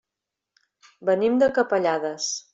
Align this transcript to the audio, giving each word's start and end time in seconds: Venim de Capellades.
Venim 1.11 1.37
de 1.45 1.51
Capellades. 1.59 2.33